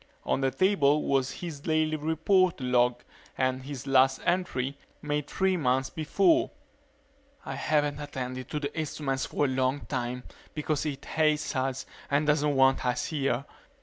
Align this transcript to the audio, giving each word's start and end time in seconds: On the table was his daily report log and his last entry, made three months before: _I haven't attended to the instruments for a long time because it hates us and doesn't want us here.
On 0.23 0.41
the 0.41 0.49
table 0.49 1.03
was 1.03 1.29
his 1.31 1.59
daily 1.59 1.95
report 1.95 2.59
log 2.59 3.03
and 3.37 3.61
his 3.61 3.85
last 3.85 4.19
entry, 4.25 4.75
made 4.99 5.27
three 5.27 5.57
months 5.57 5.91
before: 5.91 6.49
_I 7.45 7.53
haven't 7.53 7.99
attended 7.99 8.49
to 8.49 8.59
the 8.59 8.75
instruments 8.75 9.27
for 9.27 9.45
a 9.45 9.47
long 9.47 9.81
time 9.81 10.23
because 10.55 10.87
it 10.87 11.05
hates 11.05 11.55
us 11.55 11.85
and 12.09 12.25
doesn't 12.25 12.55
want 12.55 12.83
us 12.83 13.05
here. 13.05 13.45